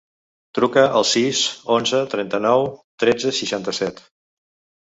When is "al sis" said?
0.99-1.41